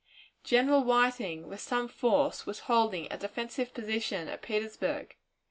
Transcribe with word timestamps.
General 0.43 0.81
Whiting, 0.83 1.47
with 1.47 1.59
some 1.61 1.87
force, 1.87 2.47
was 2.47 2.61
holding 2.61 3.07
a 3.11 3.19
defensive 3.19 3.71
position 3.71 4.27
at 4.29 4.41
Petersburg. 4.41 5.15